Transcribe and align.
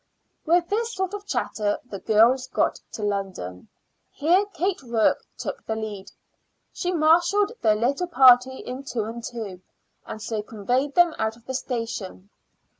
With 0.47 0.67
this 0.67 0.95
sort 0.95 1.13
of 1.13 1.27
chatter 1.27 1.77
the 1.85 1.99
girls 1.99 2.47
got 2.47 2.79
to 2.93 3.03
London. 3.03 3.67
Here 4.09 4.47
Kate 4.51 4.81
Rourke 4.81 5.23
took 5.37 5.63
the 5.67 5.75
lead. 5.75 6.11
She 6.73 6.91
marshaled 6.91 7.51
the 7.61 7.75
little 7.75 8.07
party 8.07 8.57
in 8.65 8.83
two 8.83 9.03
and 9.03 9.23
two, 9.23 9.61
and 10.07 10.19
so 10.19 10.41
conveyed 10.41 10.95
them 10.95 11.13
out 11.19 11.35
of 11.37 11.45
the 11.45 11.53
station. 11.53 12.31